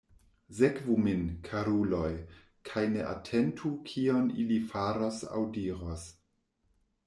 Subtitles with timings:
[0.59, 2.07] Sekvu min, karuloj,
[2.71, 6.11] kaj ne atentu kion ili faros aŭ diros.